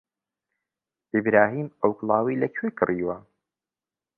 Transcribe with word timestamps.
ئیبراهیم 1.13 1.67
ئەو 1.81 1.91
کڵاوەی 1.99 2.39
لەکوێ 2.43 2.69
کڕیوە؟ 2.77 3.17